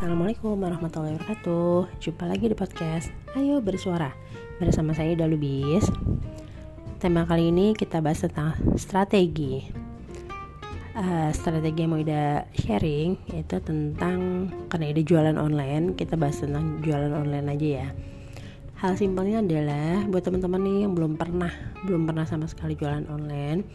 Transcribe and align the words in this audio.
Assalamualaikum 0.00 0.56
warahmatullahi 0.56 1.20
wabarakatuh. 1.20 2.00
Jumpa 2.00 2.24
lagi 2.24 2.48
di 2.48 2.56
podcast 2.56 3.12
Ayo 3.36 3.60
bersuara. 3.60 4.16
Bersama 4.56 4.96
saya 4.96 5.12
Ida 5.12 5.28
Lubis. 5.28 5.92
Tema 6.96 7.28
kali 7.28 7.52
ini 7.52 7.76
kita 7.76 8.00
bahas 8.00 8.24
tentang 8.24 8.56
strategi. 8.80 9.60
Uh, 10.96 11.28
Strategi 11.36 11.84
yang 11.84 11.92
mau 11.92 12.00
Ida 12.00 12.48
sharing 12.56 13.28
Itu 13.28 13.60
tentang 13.60 14.48
Karena 14.72 14.88
Ida 14.88 15.04
jualan 15.04 15.36
online 15.36 15.92
Kita 15.92 16.16
bahas 16.16 16.40
tentang 16.40 16.80
jualan 16.80 17.12
online 17.12 17.46
aja 17.52 17.68
ya. 17.84 17.88
Hal 18.80 18.96
simpelnya 18.96 19.44
adalah 19.44 20.08
Buat 20.08 20.32
teman-teman 20.32 20.64
nih 20.64 20.78
yang 20.88 20.96
belum 20.96 21.20
pernah 21.20 21.52
Belum 21.84 22.08
pernah 22.08 22.24
sama 22.24 22.48
sekali 22.48 22.72
jualan 22.72 23.04
online 23.12 23.68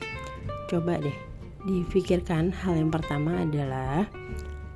Coba 0.73 0.97
deh 0.97 1.18
Difikirkan. 1.69 2.50
Hal 2.50 2.82
yang 2.82 2.89
pertama 2.89 3.46
adalah 3.46 4.10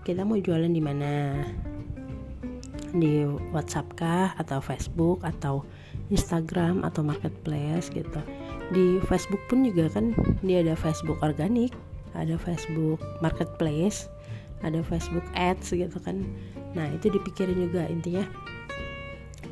kita 0.10 0.26
mau 0.26 0.42
jualan 0.42 0.74
di 0.74 0.82
mana? 0.82 1.38
Di 2.98 3.30
WhatsApp 3.54 3.94
kah 3.94 4.34
atau 4.42 4.58
Facebook 4.58 5.22
atau 5.22 5.62
Instagram 6.10 6.82
atau 6.82 7.06
marketplace 7.06 7.94
gitu. 7.94 8.18
Di 8.74 8.98
Facebook 9.06 9.38
pun 9.46 9.62
juga 9.62 9.86
kan 9.94 10.18
dia 10.42 10.66
ada 10.66 10.74
Facebook 10.74 11.22
organik 11.22 11.78
ada 12.18 12.42
Facebook 12.42 12.98
marketplace 13.22 14.10
ada 14.66 14.82
Facebook 14.82 15.30
ads 15.38 15.78
gitu 15.78 16.02
kan. 16.02 16.26
Nah 16.74 16.90
itu 16.90 17.14
dipikirin 17.14 17.70
juga 17.70 17.86
intinya 17.86 18.26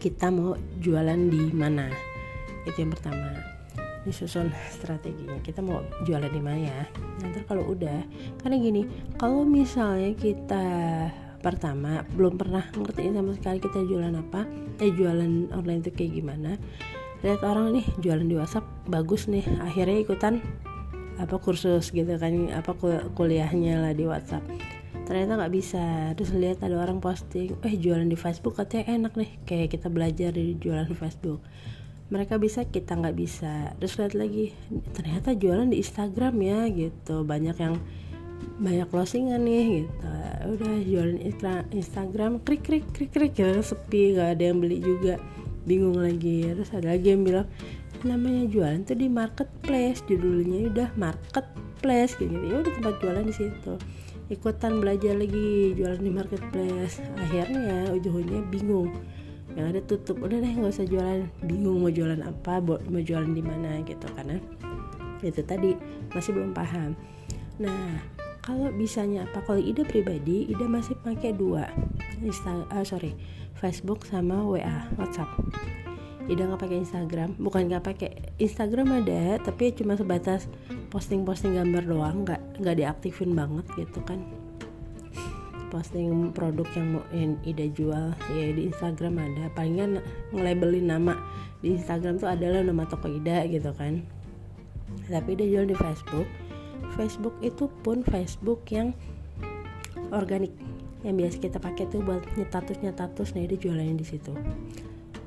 kita 0.01 0.33
mau 0.33 0.57
jualan 0.81 1.21
di 1.29 1.53
mana? 1.53 1.85
Itu 2.65 2.81
yang 2.81 2.97
pertama 2.97 3.56
disusun 4.07 4.47
strateginya. 4.71 5.37
Kita 5.43 5.59
mau 5.59 5.83
jualan 6.07 6.31
di 6.31 6.41
mana 6.41 6.59
ya? 6.63 6.81
Nanti 7.19 7.43
kalau 7.43 7.75
udah 7.75 7.99
karena 8.39 8.55
gini 8.55 8.81
kalau 9.19 9.43
misalnya 9.43 10.15
kita 10.15 10.65
pertama 11.43 12.01
belum 12.17 12.39
pernah 12.39 12.65
ngertiin 12.73 13.13
sama 13.13 13.31
sekali 13.37 13.61
kita 13.61 13.85
jualan 13.85 14.15
apa 14.15 14.47
eh 14.81 14.89
jualan 14.89 15.53
online 15.53 15.85
itu 15.85 15.93
kayak 15.93 16.11
gimana 16.17 16.57
lihat 17.21 17.45
orang 17.45 17.77
nih 17.77 17.85
jualan 18.01 18.25
di 18.25 18.35
WhatsApp 18.35 18.65
bagus 18.89 19.29
nih 19.29 19.45
akhirnya 19.61 20.01
ikutan 20.01 20.41
apa 21.17 21.35
kursus 21.41 21.89
gitu 21.89 22.13
kan 22.21 22.53
apa 22.53 22.77
kuliahnya 23.13 23.81
lah 23.81 23.93
di 23.93 24.05
WhatsApp. 24.05 24.45
Ternyata 25.09 25.39
nggak 25.39 25.53
bisa. 25.53 26.13
Terus 26.13 26.31
lihat 26.35 26.61
ada 26.61 26.77
orang 26.77 27.01
posting 27.01 27.57
eh 27.65 27.73
jualan 27.73 28.05
di 28.05 28.17
Facebook 28.19 28.59
katanya 28.61 29.01
enak 29.01 29.13
nih. 29.17 29.31
Kayak 29.49 29.67
kita 29.77 29.87
belajar 29.89 30.29
di 30.35 30.55
jualan 30.61 30.93
Facebook 30.93 31.41
mereka 32.07 32.39
bisa 32.39 32.63
kita 32.63 32.95
nggak 32.95 33.17
bisa. 33.19 33.75
Terus 33.79 33.99
lihat 33.99 34.13
lagi 34.15 34.55
ternyata 34.95 35.35
jualan 35.35 35.67
di 35.67 35.83
Instagram 35.83 36.35
ya 36.39 36.59
gitu. 36.71 37.27
Banyak 37.27 37.57
yang 37.59 37.75
banyak 38.57 38.87
closingan 38.89 39.43
nih 39.43 39.83
gitu. 39.83 40.11
Udah 40.55 40.75
jualan 40.87 41.19
Instagram 41.75 42.39
krik 42.47 42.63
krik 42.63 42.87
krik 42.95 43.11
krik 43.11 43.33
gitu. 43.35 43.59
Sepi 43.59 44.15
gak 44.15 44.39
ada 44.39 44.43
yang 44.53 44.63
beli 44.63 44.79
juga. 44.79 45.19
Bingung 45.67 45.99
lagi. 45.99 46.47
Terus 46.47 46.71
ada 46.71 46.95
lagi 46.95 47.11
yang 47.11 47.27
bilang 47.27 47.47
namanya 48.05 48.47
jualan 48.47 48.87
tuh 48.87 48.95
di 48.95 49.07
marketplace. 49.11 49.99
Judulnya 50.07 50.71
udah 50.71 50.89
marketplace 50.95 52.15
gitu. 52.15 52.31
Ya 52.31 52.63
udah 52.63 52.71
tempat 52.71 52.95
jualan 53.03 53.25
di 53.27 53.35
situ. 53.35 53.75
Ikutan 54.31 54.79
belajar 54.79 55.15
lagi 55.15 55.75
jualan 55.75 55.99
di 55.99 56.11
marketplace. 56.11 57.03
Akhirnya 57.19 57.91
ujung-ujungnya 57.91 58.47
bingung 58.47 58.95
yang 59.57 59.73
ada 59.73 59.81
tutup. 59.81 60.21
Udah 60.21 60.37
deh 60.37 60.53
nggak 60.53 60.69
usah 60.69 60.85
jualan. 60.85 61.25
Bingung 61.41 61.81
mau 61.81 61.89
jualan 61.89 62.21
apa 62.21 62.61
mau 62.61 63.01
jualan 63.01 63.33
di 63.33 63.41
mana 63.41 63.81
gitu 63.81 64.05
karena 64.13 64.37
itu 65.25 65.41
tadi 65.41 65.73
masih 66.13 66.37
belum 66.37 66.53
paham. 66.53 66.93
Nah 67.57 67.97
kalau 68.45 68.69
bisanya 68.69 69.25
apa? 69.25 69.41
Kalau 69.41 69.57
ide 69.57 69.81
pribadi 69.81 70.45
ide 70.45 70.69
masih 70.69 70.93
pakai 71.01 71.33
dua. 71.33 71.65
Insta 72.21 72.69
uh, 72.69 72.85
sorry 72.85 73.17
Facebook 73.57 74.05
sama 74.05 74.45
WA 74.45 74.85
WhatsApp. 75.01 75.33
Ide 76.29 76.45
nggak 76.45 76.61
pakai 76.61 76.77
Instagram. 76.85 77.33
Bukan 77.41 77.65
nggak 77.73 77.83
pakai. 77.83 78.11
Instagram 78.37 79.01
ada 79.01 79.41
tapi 79.41 79.73
cuma 79.73 79.97
sebatas 79.97 80.45
posting-posting 80.93 81.57
gambar 81.57 81.83
doang. 81.89 82.15
Nggak 82.29 82.61
nggak 82.61 82.75
diaktifin 82.77 83.33
banget 83.33 83.65
gitu 83.73 84.05
kan 84.05 84.36
posting 85.67 86.31
produk 86.31 86.67
yang 86.75 86.87
mau 86.97 87.03
yang 87.11 87.33
ide 87.43 87.71
jual. 87.71 88.15
Ya 88.33 88.45
di 88.51 88.71
Instagram 88.71 89.19
ada. 89.19 89.51
Palingan 89.53 90.01
ngelabelin 90.31 90.87
nama. 90.87 91.15
Di 91.59 91.75
Instagram 91.75 92.21
tuh 92.21 92.29
adalah 92.29 92.61
nama 92.61 92.85
toko 92.85 93.09
Ida 93.09 93.45
gitu 93.49 93.73
kan. 93.73 94.05
Tapi 95.09 95.35
dia 95.35 95.47
jual 95.47 95.65
di 95.67 95.75
Facebook. 95.75 96.27
Facebook 96.95 97.35
itu 97.41 97.67
pun 97.81 98.01
Facebook 98.05 98.61
yang 98.69 98.93
organik. 100.13 100.53
Yang 101.05 101.15
biasa 101.15 101.35
kita 101.41 101.57
pakai 101.61 101.85
tuh 101.89 102.01
buat 102.01 102.23
nyetatus 102.35 102.81
nyetatus 102.81 103.33
nah 103.37 103.45
dia 103.45 103.57
jualannya 103.57 103.95
di 103.97 104.05
situ. 104.07 104.33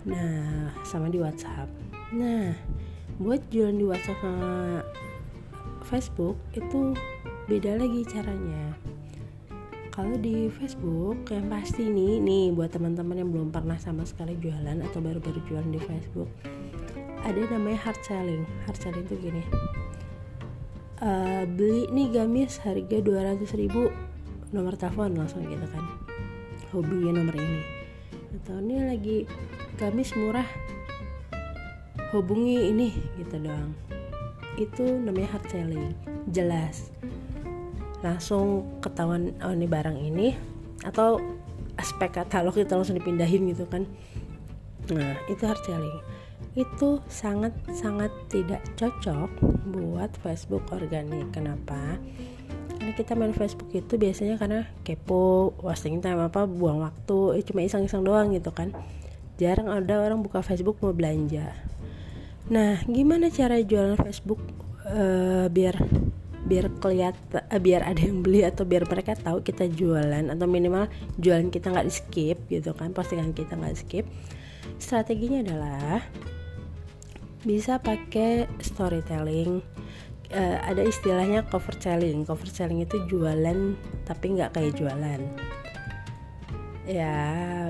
Nah 0.08 0.72
sama 0.86 1.12
di 1.12 1.18
WhatsApp. 1.20 1.68
Nah 2.14 2.54
buat 3.20 3.44
jualan 3.52 3.76
di 3.76 3.84
WhatsApp 3.84 4.18
sama 4.24 4.80
Facebook 5.84 6.38
itu 6.56 6.94
beda 7.50 7.76
lagi 7.82 8.06
caranya 8.06 8.78
kalau 10.00 10.16
di 10.16 10.48
Facebook 10.48 11.28
yang 11.28 11.52
pasti 11.52 11.84
nih 11.84 12.24
nih 12.24 12.56
buat 12.56 12.72
teman-teman 12.72 13.20
yang 13.20 13.28
belum 13.28 13.52
pernah 13.52 13.76
sama 13.76 14.08
sekali 14.08 14.32
jualan 14.40 14.80
atau 14.88 14.96
baru-baru 15.04 15.44
jualan 15.44 15.68
di 15.68 15.76
Facebook 15.76 16.32
ada 17.20 17.36
namanya 17.52 17.78
hard 17.84 18.00
selling. 18.00 18.48
Hard 18.64 18.80
selling 18.80 19.04
itu 19.04 19.16
gini. 19.20 19.44
Uh, 21.04 21.44
beli 21.44 21.84
nih 21.92 22.16
gamis 22.16 22.56
harga 22.64 22.96
200 22.96 23.44
ribu 23.60 23.92
nomor 24.56 24.72
telepon 24.80 25.12
langsung 25.12 25.44
gitu 25.44 25.68
kan. 25.68 25.84
Hobinya 26.72 27.20
nomor 27.20 27.36
ini. 27.36 27.60
Atau 28.40 28.56
ini 28.64 28.76
lagi 28.80 29.18
gamis 29.76 30.16
murah 30.16 30.48
hubungi 32.16 32.72
ini 32.72 32.88
gitu 33.20 33.36
doang. 33.36 33.76
Itu 34.56 34.96
namanya 34.96 35.36
hard 35.36 35.44
selling. 35.52 35.92
Jelas 36.32 36.88
langsung 38.00 38.64
ketahuan 38.80 39.36
oh 39.44 39.52
ini 39.52 39.68
barang 39.68 39.98
ini 40.00 40.32
atau 40.84 41.20
aspek 41.76 42.12
katalog 42.12 42.56
kita 42.56 42.76
langsung 42.76 42.96
dipindahin 42.96 43.48
gitu 43.52 43.64
kan. 43.68 43.84
Nah 44.92 45.16
itu 45.28 45.42
hard 45.44 45.60
selling 45.64 46.00
itu 46.58 46.98
sangat 47.06 47.54
sangat 47.70 48.10
tidak 48.26 48.58
cocok 48.74 49.30
buat 49.70 50.10
Facebook 50.18 50.66
organik. 50.74 51.30
Kenapa? 51.30 52.00
Karena 52.74 52.92
kita 52.96 53.12
main 53.14 53.36
Facebook 53.36 53.70
itu 53.70 53.94
biasanya 53.94 54.34
karena 54.40 54.66
kepo 54.82 55.54
wasting 55.62 56.02
time 56.02 56.18
apa 56.18 56.48
buang 56.50 56.82
waktu 56.82 57.38
eh, 57.38 57.44
cuma 57.46 57.62
iseng-iseng 57.62 58.02
doang 58.02 58.34
gitu 58.34 58.50
kan. 58.50 58.74
Jarang 59.38 59.70
ada 59.70 60.02
orang 60.02 60.26
buka 60.26 60.42
Facebook 60.42 60.82
mau 60.82 60.90
belanja. 60.90 61.54
Nah 62.50 62.82
gimana 62.88 63.30
cara 63.30 63.62
jualan 63.62 63.94
Facebook 63.94 64.42
uh, 64.90 65.46
biar 65.46 65.78
biar 66.50 66.66
kelihatan 66.82 67.46
uh, 67.46 67.60
biar 67.62 67.86
ada 67.86 68.02
yang 68.02 68.26
beli 68.26 68.42
atau 68.42 68.66
biar 68.66 68.82
mereka 68.90 69.14
tahu 69.14 69.46
kita 69.46 69.70
jualan 69.70 70.26
atau 70.26 70.46
minimal 70.50 70.90
jualan 71.22 71.46
kita 71.46 71.70
nggak 71.70 71.86
di 71.86 71.94
skip 71.94 72.38
gitu 72.50 72.74
kan 72.74 72.90
postingan 72.90 73.30
kita 73.30 73.54
nggak 73.54 73.78
skip. 73.78 74.02
Strateginya 74.82 75.46
adalah 75.46 76.02
bisa 77.46 77.78
pakai 77.78 78.50
storytelling. 78.58 79.62
Uh, 80.30 80.58
ada 80.66 80.82
istilahnya 80.82 81.46
cover 81.46 81.78
selling. 81.78 82.26
Cover 82.26 82.50
selling 82.50 82.82
itu 82.82 82.98
jualan 83.06 83.78
tapi 84.02 84.34
nggak 84.34 84.50
kayak 84.58 84.74
jualan. 84.74 85.22
Ya 86.90 87.14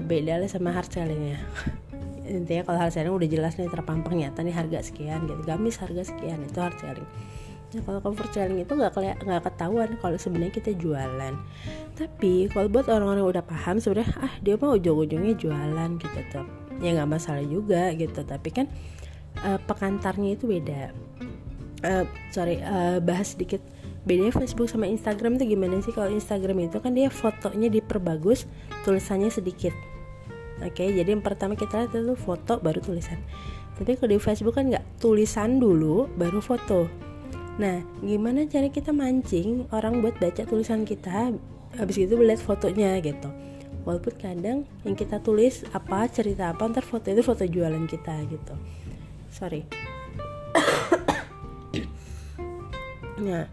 beda 0.01 0.41
lah 0.41 0.49
sama 0.49 0.73
hard 0.73 0.89
selling 0.89 1.37
ya. 1.37 1.41
Intinya 2.41 2.65
kalau 2.65 2.79
hard 2.81 2.97
selling 2.97 3.13
udah 3.13 3.29
jelas 3.29 3.61
nih 3.61 3.69
terpampang 3.69 4.17
nyata 4.17 4.41
nih 4.41 4.57
harga 4.57 4.81
sekian 4.81 5.29
gitu. 5.29 5.45
Gamis 5.45 5.77
harga 5.77 6.09
sekian 6.09 6.41
itu 6.49 6.57
hard 6.57 6.81
selling 6.81 7.09
Nah 7.71 7.83
kalau 7.87 8.01
comfort 8.03 8.31
selling 8.35 8.67
itu 8.67 8.73
nggak 8.75 8.93
nggak 9.23 9.43
ketahuan 9.47 9.91
kalau 10.03 10.19
sebenarnya 10.19 10.55
kita 10.59 10.71
jualan. 10.75 11.35
Tapi 11.95 12.51
kalau 12.51 12.67
buat 12.67 12.91
orang-orang 12.91 13.23
yang 13.23 13.31
udah 13.39 13.45
paham 13.47 13.77
sebenarnya 13.79 14.11
ah 14.19 14.33
dia 14.43 14.59
mah 14.59 14.75
ujung-ujungnya 14.75 15.35
jualan 15.39 15.91
gitu 16.03 16.21
tuh. 16.35 16.47
Ya 16.83 16.97
nggak 16.99 17.11
masalah 17.11 17.45
juga 17.47 17.95
gitu. 17.95 18.27
Tapi 18.27 18.49
kan 18.51 18.67
uh, 19.47 19.59
pekantarnya 19.63 20.35
itu 20.35 20.51
beda. 20.51 20.91
Uh, 21.81 22.05
sorry 22.35 22.61
uh, 22.61 23.01
bahas 23.01 23.33
sedikit 23.33 23.63
bedanya 24.05 24.33
Facebook 24.33 24.69
sama 24.69 24.89
Instagram 24.89 25.37
tuh 25.37 25.45
gimana 25.45 25.81
sih 25.85 25.93
kalau 25.93 26.09
Instagram 26.09 26.65
itu 26.65 26.81
kan 26.81 26.97
dia 26.97 27.13
fotonya 27.13 27.69
diperbagus 27.69 28.49
tulisannya 28.85 29.29
sedikit 29.29 29.77
oke 30.65 30.73
okay, 30.73 30.93
jadi 30.97 31.13
yang 31.13 31.25
pertama 31.25 31.53
kita 31.53 31.85
lihat 31.85 31.93
itu 31.93 32.17
foto 32.17 32.57
baru 32.65 32.81
tulisan 32.81 33.21
tapi 33.77 33.97
kalau 33.97 34.17
di 34.17 34.21
Facebook 34.21 34.57
kan 34.57 34.73
nggak 34.73 35.01
tulisan 35.01 35.61
dulu 35.61 36.09
baru 36.17 36.41
foto 36.41 36.89
Nah, 37.61 37.85
gimana 38.01 38.49
cara 38.49 38.73
kita 38.73 38.89
mancing 38.89 39.69
orang 39.69 40.01
buat 40.01 40.17
baca 40.17 40.49
tulisan 40.49 40.89
kita 40.89 41.37
habis 41.77 42.01
itu 42.01 42.17
lihat 42.17 42.41
fotonya 42.41 42.97
gitu. 43.05 43.29
Walaupun 43.85 44.17
kadang 44.17 44.65
yang 44.89 44.97
kita 44.97 45.21
tulis 45.21 45.69
apa 45.77 46.09
cerita 46.09 46.57
apa 46.57 46.73
ntar 46.73 46.81
foto 46.81 47.13
itu 47.13 47.21
foto 47.21 47.45
jualan 47.45 47.85
kita 47.85 48.17
gitu. 48.33 48.57
Sorry. 49.29 49.69
nah, 53.29 53.45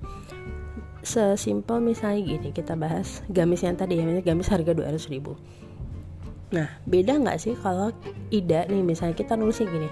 sesimpel 1.08 1.80
misalnya 1.80 2.20
gini 2.20 2.50
kita 2.52 2.76
bahas 2.76 3.24
gamis 3.32 3.64
yang 3.64 3.80
tadi 3.80 3.96
ya 3.96 4.04
misalnya 4.04 4.28
gamis 4.28 4.52
harga 4.52 4.76
200 4.76 5.08
ribu 5.08 5.40
nah 6.52 6.68
beda 6.84 7.24
nggak 7.24 7.40
sih 7.40 7.56
kalau 7.60 7.96
Ida 8.28 8.68
nih 8.68 8.84
misalnya 8.84 9.16
kita 9.16 9.40
nulisnya 9.40 9.72
gini 9.72 9.90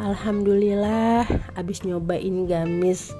Alhamdulillah 0.00 1.28
abis 1.52 1.84
nyobain 1.84 2.48
gamis 2.48 3.12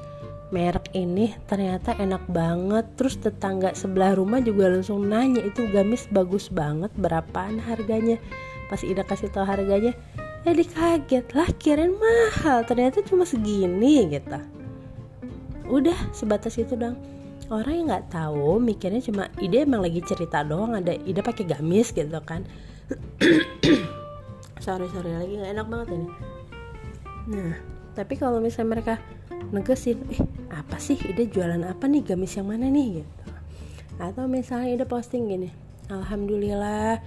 merek 0.52 0.92
ini 0.96 1.32
ternyata 1.48 1.96
enak 1.96 2.24
banget. 2.32 2.84
Terus 2.96 3.20
tetangga 3.20 3.76
sebelah 3.76 4.16
rumah 4.16 4.40
juga 4.40 4.68
langsung 4.72 5.04
nanya 5.08 5.44
itu 5.44 5.68
gamis 5.72 6.08
bagus 6.08 6.48
banget 6.48 6.92
berapaan 6.96 7.60
harganya? 7.60 8.16
Pas 8.72 8.80
Ida 8.80 9.04
kasih 9.04 9.28
tahu 9.32 9.44
harganya 9.44 9.92
ya 10.42 10.52
dikaget 10.56 11.28
lah 11.38 11.46
kirain 11.60 11.94
mahal 11.94 12.64
ternyata 12.64 13.04
cuma 13.04 13.28
segini 13.28 14.08
gitu. 14.08 14.38
Udah 15.68 15.96
sebatas 16.12 16.56
itu 16.56 16.76
dong 16.76 16.96
orang 17.52 17.74
yang 17.84 17.86
nggak 17.92 18.08
tahu 18.08 18.56
mikirnya 18.56 19.04
cuma 19.04 19.28
ide 19.44 19.68
emang 19.68 19.84
lagi 19.84 20.00
cerita 20.00 20.40
doang 20.40 20.72
ada 20.72 20.96
ide 21.04 21.20
pakai 21.20 21.44
gamis 21.44 21.92
gitu 21.92 22.16
kan. 22.24 22.48
Sorry 24.64 24.86
sorry 24.94 25.10
lagi 25.10 25.34
nggak 25.42 25.52
enak 25.58 25.66
banget 25.66 25.88
ini 25.98 26.31
nah. 27.28 27.54
Tapi 27.92 28.16
kalau 28.16 28.40
misalnya 28.40 28.80
mereka 28.80 28.94
negesin 29.52 30.00
eh 30.08 30.22
apa 30.48 30.80
sih? 30.80 30.96
Ide 30.96 31.28
jualan 31.28 31.60
apa 31.68 31.84
nih? 31.84 32.14
Gamis 32.14 32.40
yang 32.40 32.48
mana 32.48 32.72
nih? 32.72 33.04
Gitu. 33.04 33.22
Atau 34.00 34.24
misalnya 34.24 34.72
ide 34.72 34.86
posting 34.88 35.28
gini 35.28 35.50
alhamdulillah 35.92 37.02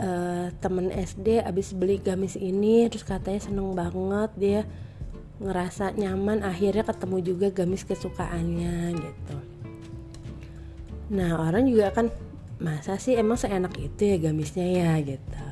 uh, 0.00 0.46
temen 0.58 0.88
SD 0.88 1.44
abis 1.44 1.76
beli 1.76 2.00
gamis 2.00 2.40
ini 2.40 2.88
terus 2.88 3.04
katanya 3.04 3.40
seneng 3.44 3.76
banget 3.76 4.30
dia 4.40 4.60
ngerasa 5.42 5.98
nyaman 5.98 6.46
akhirnya 6.46 6.86
ketemu 6.86 7.16
juga 7.20 7.46
gamis 7.50 7.82
kesukaannya 7.82 8.94
gitu. 8.94 9.36
Nah 11.10 11.36
orang 11.36 11.66
juga 11.66 11.90
kan 11.90 12.08
masa 12.62 12.96
sih 12.96 13.18
emang 13.18 13.36
seenak 13.36 13.74
itu 13.76 14.14
ya 14.14 14.16
gamisnya 14.16 14.64
ya? 14.64 14.92
Gitu. 15.02 15.42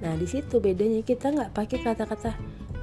Nah 0.00 0.16
di 0.16 0.26
situ 0.26 0.58
bedanya 0.58 1.04
kita 1.04 1.28
nggak 1.28 1.52
pakai 1.52 1.78
kata-kata 1.84 2.32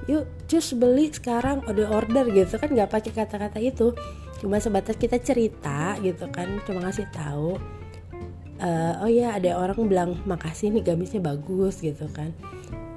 yuk 0.09 0.25
cus 0.49 0.73
beli 0.73 1.13
sekarang 1.13 1.61
udah 1.69 1.93
order 1.93 2.25
gitu 2.33 2.57
kan 2.57 2.73
nggak 2.73 2.89
pakai 2.89 3.11
kata-kata 3.13 3.61
itu. 3.61 3.93
Cuma 4.41 4.57
sebatas 4.57 4.97
kita 4.97 5.21
cerita 5.21 5.99
gitu 6.01 6.25
kan 6.33 6.57
cuma 6.65 6.81
ngasih 6.87 7.05
tahu 7.13 7.59
uh, 8.63 9.03
oh 9.03 9.09
ya 9.11 9.35
ada 9.35 9.53
orang 9.53 9.77
bilang 9.85 10.11
makasih 10.25 10.73
nih 10.73 10.81
gamisnya 10.81 11.21
bagus 11.21 11.77
gitu 11.85 12.09
kan. 12.09 12.33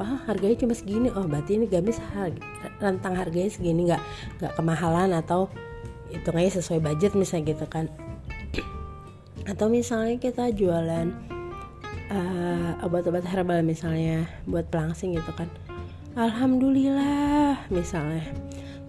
Oh 0.00 0.16
harganya 0.24 0.56
cuma 0.56 0.72
segini. 0.72 1.12
Oh 1.12 1.28
berarti 1.28 1.60
ini 1.60 1.68
gamis 1.68 2.00
harga, 2.16 2.40
rentang 2.80 3.14
harganya 3.14 3.50
segini 3.52 3.92
nggak 3.92 4.02
nggak 4.40 4.52
kemahalan 4.56 5.12
atau 5.14 5.52
itu 6.08 6.28
hitungannya 6.28 6.52
sesuai 6.52 6.80
budget 6.80 7.12
misalnya 7.12 7.52
gitu 7.52 7.66
kan. 7.68 7.86
Atau 9.44 9.68
misalnya 9.68 10.16
kita 10.22 10.54
jualan 10.54 11.12
uh, 12.12 12.84
obat-obat 12.86 13.26
herbal 13.26 13.60
misalnya 13.66 14.28
buat 14.46 14.68
pelangsing 14.70 15.18
gitu 15.18 15.32
kan 15.34 15.50
alhamdulillah 16.16 17.68
misalnya. 17.72 18.24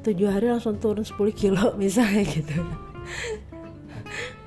Tujuh 0.03 0.27
hari 0.27 0.51
langsung 0.51 0.75
turun 0.79 1.07
10 1.07 1.15
kilo 1.31 1.71
misalnya 1.81 2.27
gitu. 2.27 2.59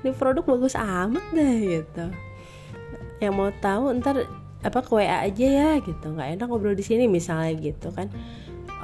Ini 0.05 0.13
produk 0.13 0.45
bagus 0.45 0.77
amat 0.77 1.25
deh 1.33 1.81
gitu. 1.81 2.05
Yang 3.19 3.33
mau 3.33 3.51
tahu 3.65 3.97
ntar 4.01 4.29
apa 4.61 4.79
ke 4.85 4.91
WA 4.93 5.25
aja 5.25 5.47
ya 5.47 5.71
gitu. 5.81 6.13
Nggak 6.13 6.37
enak 6.37 6.47
ngobrol 6.47 6.77
di 6.77 6.85
sini 6.85 7.09
misalnya 7.09 7.57
gitu 7.57 7.89
kan. 7.97 8.13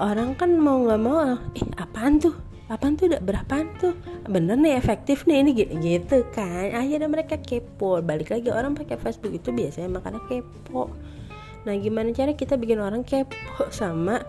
Orang 0.00 0.40
kan 0.40 0.56
mau 0.56 0.80
nggak 0.80 1.00
mau 1.00 1.36
eh 1.52 1.66
apaan 1.76 2.16
tuh? 2.16 2.32
Apaan 2.72 2.96
tuh? 2.96 3.12
Berapaan 3.20 3.68
tuh? 3.76 3.92
Bener 4.24 4.56
nih 4.56 4.80
efektif 4.80 5.28
nih 5.28 5.44
ini 5.44 5.50
gitu, 5.52 5.72
gitu 5.76 6.18
kan. 6.32 6.72
Akhirnya 6.72 7.12
mereka 7.12 7.36
kepo. 7.36 8.00
Balik 8.00 8.32
lagi 8.32 8.48
orang 8.48 8.72
pakai 8.72 8.96
Facebook 8.96 9.36
itu 9.36 9.52
biasanya 9.52 9.92
makanya 9.92 10.24
kepo 10.24 10.88
nah 11.62 11.74
gimana 11.78 12.10
cara 12.10 12.34
kita 12.34 12.58
bikin 12.58 12.82
orang 12.82 13.06
kepo 13.06 13.70
sama 13.70 14.22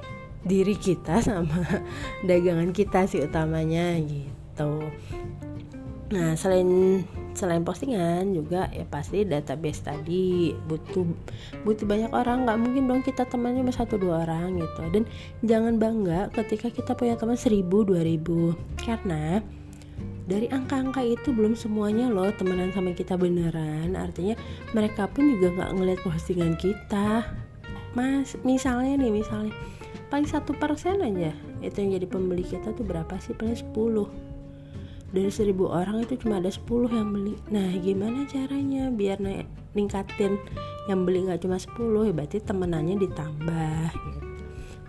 diri 0.44 0.76
kita 0.76 1.24
sama 1.24 1.64
dagangan 2.28 2.76
kita 2.76 3.08
sih 3.08 3.24
utamanya 3.24 3.96
gitu. 4.04 4.92
Nah 6.14 6.38
selain 6.38 7.02
selain 7.34 7.66
postingan 7.66 8.38
juga 8.38 8.70
ya 8.70 8.86
pasti 8.86 9.26
database 9.26 9.82
tadi 9.82 10.54
butuh 10.70 11.08
butuh 11.66 11.86
banyak 11.90 12.12
orang. 12.14 12.46
Nggak 12.46 12.60
mungkin 12.60 12.84
dong 12.86 13.02
kita 13.02 13.26
temannya 13.26 13.66
cuma 13.66 13.74
satu 13.74 13.96
dua 13.98 14.28
orang 14.28 14.62
gitu. 14.62 14.84
Dan 14.94 15.04
jangan 15.42 15.82
bangga 15.82 16.30
ketika 16.36 16.70
kita 16.70 16.94
punya 16.94 17.18
teman 17.18 17.40
seribu 17.40 17.82
dua 17.88 18.06
ribu. 18.06 18.54
Karena 18.78 19.42
dari 20.24 20.48
angka-angka 20.48 21.04
itu 21.04 21.36
belum 21.36 21.56
semuanya 21.56 22.08
loh 22.08 22.32
temenan 22.32 22.72
sama 22.72 22.96
kita 22.96 23.20
beneran. 23.20 23.96
Artinya 24.00 24.40
mereka 24.72 25.08
pun 25.12 25.28
juga 25.36 25.52
nggak 25.60 25.72
ngeliat 25.76 26.00
postingan 26.04 26.56
kita. 26.56 27.28
Mas 27.94 28.40
misalnya 28.42 28.98
nih 28.98 29.12
misalnya 29.14 29.54
paling 30.10 30.26
satu 30.26 30.54
persen 30.58 31.02
aja 31.02 31.34
itu 31.62 31.78
yang 31.78 31.98
jadi 31.98 32.08
pembeli 32.10 32.46
kita 32.46 32.74
tuh 32.74 32.86
berapa 32.86 33.14
sih? 33.22 33.36
Paling 33.36 33.58
10 33.58 34.34
dari 35.14 35.30
seribu 35.30 35.70
orang 35.70 36.02
itu 36.02 36.18
cuma 36.18 36.42
ada 36.42 36.50
10 36.50 36.90
yang 36.90 37.14
beli. 37.14 37.36
Nah 37.54 37.70
gimana 37.78 38.26
caranya 38.26 38.90
biar 38.90 39.22
naik 39.22 39.46
ningkatin 39.78 40.42
yang 40.90 41.06
beli 41.06 41.30
nggak 41.30 41.46
cuma 41.46 41.62
10 41.62 42.10
ya 42.10 42.14
berarti 42.14 42.38
temenannya 42.42 42.96
ditambah 42.98 43.88
gitu. 43.94 44.26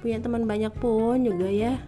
punya 0.04 0.20
teman 0.20 0.44
banyak 0.44 0.72
pun 0.80 1.20
juga 1.24 1.48
ya. 1.48 1.80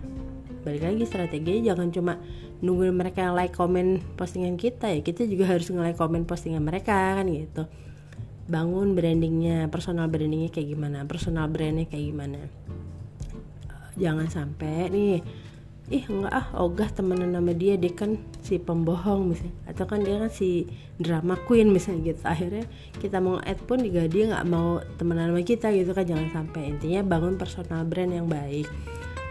Balik 0.64 0.82
lagi 0.82 1.04
strategi 1.04 1.62
jangan 1.62 1.92
cuma 1.92 2.16
nungguin 2.64 2.96
mereka 2.96 3.28
yang 3.28 3.34
like 3.36 3.52
komen 3.52 4.00
postingan 4.16 4.56
kita 4.56 4.88
ya. 4.92 5.00
Kita 5.04 5.28
juga 5.28 5.50
harus 5.50 5.68
nge-like 5.68 5.98
komen 5.98 6.24
postingan 6.24 6.64
mereka 6.64 7.20
kan 7.20 7.26
gitu. 7.28 7.68
Bangun 8.46 8.94
brandingnya 8.94 9.66
personal 9.68 10.06
brandingnya 10.06 10.54
kayak 10.54 10.68
gimana 10.70 11.02
personal 11.04 11.50
brandnya 11.50 11.84
kayak 11.90 12.04
gimana. 12.14 12.40
Jangan 13.96 14.28
sampai 14.28 14.88
nih 14.92 15.20
ih 15.86 16.02
enggak 16.10 16.34
ah 16.34 16.46
ogah 16.66 16.90
temenan 16.90 17.30
sama 17.30 17.54
dia 17.54 17.78
dia 17.78 17.94
kan 17.94 18.18
si 18.42 18.58
pembohong 18.58 19.34
misalnya. 19.34 19.54
Atau 19.68 19.84
kan 19.86 20.02
dia 20.02 20.16
kan 20.18 20.30
si 20.32 20.66
drama 20.96 21.36
queen 21.36 21.70
misalnya 21.70 22.14
gitu. 22.14 22.22
Akhirnya 22.24 22.64
kita 22.98 23.18
mau 23.20 23.38
add 23.42 23.60
pun 23.66 23.82
juga 23.82 24.06
dia 24.08 24.32
nggak 24.32 24.46
mau 24.48 24.82
temenan 24.98 25.34
sama 25.34 25.42
kita 25.44 25.70
gitu 25.74 25.90
kan. 25.92 26.06
Jangan 26.06 26.28
sampai. 26.32 26.62
Intinya 26.72 27.02
bangun 27.04 27.34
personal 27.36 27.82
brand 27.84 28.14
yang 28.14 28.26
baik 28.30 28.66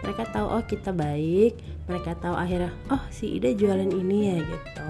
mereka 0.04 0.28
tahu 0.28 0.46
oh 0.50 0.64
kita 0.64 0.90
baik. 0.92 1.56
Mereka 1.86 2.18
tahu 2.18 2.34
akhirnya 2.34 2.74
oh 2.90 3.02
si 3.08 3.38
Ida 3.38 3.54
jualan 3.54 3.88
ini 3.88 4.18
ya 4.34 4.36
gitu. 4.42 4.86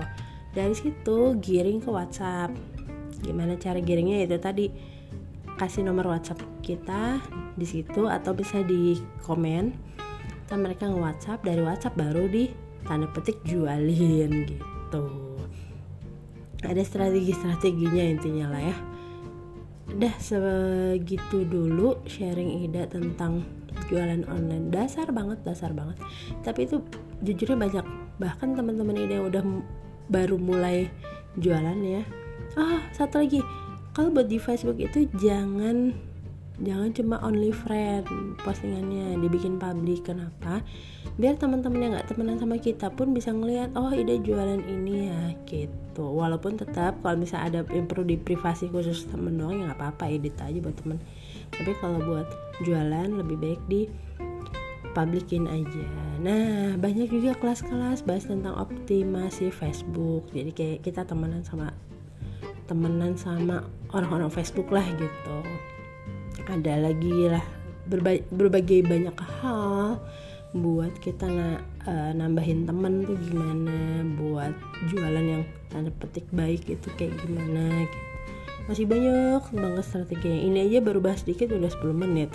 Dari 0.57 0.75
situ 0.75 1.37
giring 1.39 1.85
ke 1.85 1.91
WhatsApp. 1.93 2.51
Gimana 3.21 3.61
cara 3.61 3.79
giringnya? 3.79 4.25
Itu 4.25 4.41
tadi 4.41 4.73
kasih 5.57 5.85
nomor 5.85 6.13
WhatsApp 6.13 6.41
kita 6.61 7.21
di 7.57 7.67
situ 7.69 8.09
atau 8.09 8.33
bisa 8.33 8.65
di 8.65 8.97
komen. 9.25 9.73
Kan 10.47 10.63
mereka 10.63 10.89
nge 10.89 11.01
WhatsApp 11.01 11.45
dari 11.45 11.61
WhatsApp 11.61 11.99
baru 11.99 12.25
di 12.29 12.49
tanda 12.87 13.11
petik 13.11 13.43
jualin 13.45 14.47
gitu. 14.47 15.05
Ada 16.65 16.83
strategi-strateginya 16.87 18.05
intinya 18.17 18.47
lah 18.55 18.63
ya. 18.73 18.77
Udah 19.87 20.15
segitu 20.19 21.47
dulu 21.47 22.01
sharing 22.09 22.67
ide 22.67 22.89
tentang 22.91 23.45
jualan 23.89 24.23
online. 24.29 24.71
Dasar 24.71 25.11
banget 25.11 25.43
dasar 25.43 25.71
banget. 25.73 25.97
Tapi 26.43 26.67
itu 26.67 26.83
jujurnya 27.23 27.57
banyak. 27.57 27.87
Bahkan 28.21 28.49
teman-teman 28.57 28.97
ide 28.97 29.19
yang 29.19 29.27
udah 29.29 29.43
baru 30.11 30.37
mulai 30.39 30.91
jualan 31.39 31.79
ya. 31.83 32.03
Ah 32.57 32.83
satu 32.95 33.23
lagi. 33.23 33.41
Kalau 33.97 34.13
buat 34.13 34.29
di 34.29 34.37
Facebook 34.37 34.77
itu 34.77 35.09
jangan 35.17 35.97
jangan 36.57 36.89
cuma 36.97 37.17
only 37.21 37.53
friend 37.53 38.09
postingannya 38.41 39.21
dibikin 39.21 39.61
publik 39.61 40.09
kenapa? 40.09 40.65
Biar 41.21 41.37
teman-teman 41.37 41.81
yang 41.81 41.93
nggak 41.93 42.09
temenan 42.13 42.41
sama 42.41 42.57
kita 42.57 42.89
pun 42.93 43.13
bisa 43.13 43.33
ngelihat 43.33 43.77
oh 43.77 43.93
ide 43.93 44.21
jualan 44.25 44.65
ini 44.65 45.13
ya 45.13 45.23
gitu. 45.45 46.05
Walaupun 46.05 46.57
tetap 46.57 46.97
kalau 47.05 47.21
misalnya 47.21 47.45
ada 47.45 47.61
yang 47.73 47.85
perlu 47.85 48.09
di 48.09 48.17
privasi 48.17 48.73
khusus 48.73 49.05
temen 49.09 49.37
doang 49.37 49.61
ya 49.61 49.73
nggak 49.73 49.79
apa-apa 49.81 50.05
edit 50.09 50.37
aja 50.41 50.59
buat 50.61 50.77
temen. 50.81 50.99
Tapi 51.53 51.73
kalau 51.79 52.01
buat 52.01 52.29
jualan 52.65 53.09
lebih 53.13 53.37
baik 53.37 53.61
di 53.69 53.89
publikin 54.97 55.45
aja. 55.45 55.87
Nah 56.25 56.81
banyak 56.81 57.13
juga 57.13 57.37
kelas-kelas 57.37 58.01
bahas 58.09 58.25
tentang 58.25 58.57
optimasi 58.57 59.53
Facebook. 59.53 60.25
Jadi 60.33 60.51
kayak 60.57 60.79
kita 60.89 61.05
temenan 61.05 61.45
sama 61.45 61.77
temenan 62.65 63.15
sama 63.15 63.63
orang-orang 63.93 64.33
Facebook 64.33 64.73
lah 64.73 64.85
gitu 64.97 65.39
ada 66.47 66.75
lagi 66.91 67.31
lah. 67.31 67.45
Berbagai, 67.87 68.27
berbagai 68.35 68.81
banyak 68.83 69.15
hal 69.39 70.03
buat 70.57 70.95
kita 71.05 71.27
na, 71.29 71.61
uh, 71.85 72.11
nambahin 72.17 72.65
temen 72.65 73.05
tuh 73.05 73.19
gimana 73.29 74.03
buat 74.17 74.55
jualan 74.89 75.23
yang 75.23 75.43
tanda 75.69 75.93
petik 76.01 76.27
baik 76.33 76.65
itu 76.67 76.89
kayak 76.97 77.13
gimana 77.21 77.85
gitu. 77.85 77.99
masih 78.67 78.83
banyak 78.83 79.43
banget 79.55 79.85
strateginya. 79.87 80.41
Ini 80.43 80.59
aja 80.67 80.79
baru 80.83 80.99
bahas 80.99 81.23
dikit 81.23 81.55
udah 81.55 81.71
10 81.71 81.87
menit. 81.95 82.35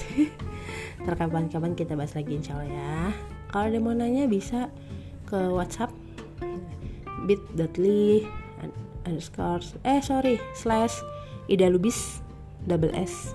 Terkapan-kapan 1.08 1.76
kita 1.76 2.00
bahas 2.00 2.16
lagi 2.16 2.40
insya 2.40 2.56
Allah 2.56 2.72
ya. 2.72 2.96
Kalau 3.52 3.68
ada 3.68 3.80
mau 3.84 3.92
nanya 3.92 4.32
bisa 4.32 4.72
ke 5.28 5.36
WhatsApp 5.36 5.92
bit.ly 7.28 8.24
underscore 9.06 9.66
eh 9.84 10.00
sorry 10.00 10.38
slash 10.54 11.02
ida 11.50 11.68
lubis 11.68 12.22
double 12.66 12.94
s 12.94 13.34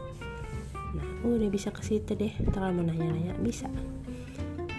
udah 1.34 1.50
bisa 1.50 1.74
ke 1.74 1.82
situ 1.82 2.14
deh 2.14 2.30
mau 2.70 2.86
nanya-nanya 2.86 3.34
bisa. 3.42 3.66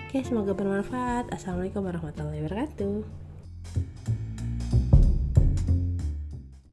Oke 0.08 0.24
semoga 0.24 0.56
bermanfaat. 0.56 1.27
Assalamualaikum 1.36 1.84
warahmatullahi 1.84 2.39
wabarakatuh 2.48 3.26